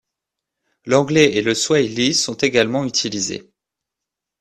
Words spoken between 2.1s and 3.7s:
sont également utilisés.